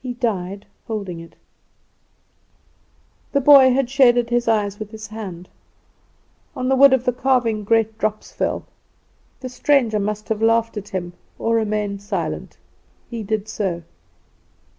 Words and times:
He 0.00 0.14
died 0.14 0.64
holding 0.86 1.20
it." 1.20 1.36
The 3.32 3.40
boy 3.42 3.70
had 3.74 3.90
shaded 3.90 4.30
his 4.30 4.48
eyes 4.48 4.78
with 4.78 4.90
his 4.90 5.08
hand. 5.08 5.46
On 6.56 6.70
the 6.70 6.74
wood 6.74 6.94
of 6.94 7.04
the 7.04 7.12
carving 7.12 7.62
great 7.62 7.98
drops 7.98 8.32
fell. 8.32 8.64
The 9.40 9.50
stranger 9.50 10.00
must 10.00 10.30
have 10.30 10.40
laughed 10.40 10.78
at 10.78 10.88
him, 10.88 11.12
or 11.38 11.54
remained 11.54 12.00
silent. 12.00 12.56
He 13.10 13.22
did 13.22 13.46
so. 13.46 13.82